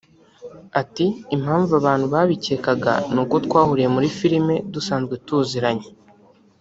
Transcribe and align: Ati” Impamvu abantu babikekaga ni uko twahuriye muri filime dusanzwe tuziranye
Ati” 0.81 1.05
Impamvu 1.35 1.71
abantu 1.79 2.05
babikekaga 2.13 2.93
ni 3.13 3.19
uko 3.23 3.35
twahuriye 3.45 3.87
muri 3.95 4.07
filime 4.17 4.55
dusanzwe 4.73 5.13
tuziranye 5.25 5.87